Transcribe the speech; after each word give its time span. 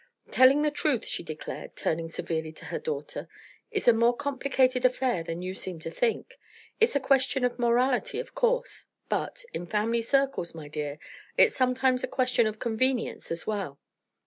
Telling 0.31 0.63
the 0.63 0.71
truth," 0.71 1.05
she 1.05 1.21
declared, 1.21 1.75
turning 1.75 2.07
severely 2.07 2.51
to 2.53 2.65
her 2.65 2.79
daughter, 2.79 3.29
"is 3.69 3.87
a 3.87 3.93
more 3.93 4.15
complicated 4.17 4.83
affair 4.83 5.21
than 5.21 5.43
you 5.43 5.53
seem 5.53 5.77
to 5.81 5.91
think. 5.91 6.39
It's 6.79 6.95
a 6.95 6.99
question 6.99 7.45
of 7.45 7.59
morality, 7.59 8.19
of 8.19 8.33
course; 8.33 8.87
but 9.09 9.45
in 9.53 9.67
family 9.67 10.01
circles, 10.01 10.55
my 10.55 10.67
dear 10.67 10.97
it's 11.37 11.55
sometimes 11.55 12.03
a 12.03 12.07
question 12.07 12.47
of 12.47 12.57
convenience 12.57 13.29
as 13.29 13.45
well. 13.45 13.79